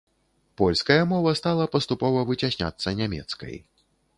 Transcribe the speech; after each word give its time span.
Польская 0.61 1.03
мова 1.11 1.31
стала 1.41 1.67
паступова 1.75 2.25
выцясняцца 2.31 2.95
нямецкай. 3.03 3.55